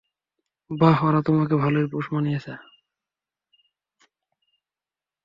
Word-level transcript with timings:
বাহ, 0.71 0.97
ওরা 1.07 1.19
তোমাকে 1.21 1.55
ভালোই 1.55 1.87
পোষ 1.91 2.05
মানিয়েছে! 2.13 2.53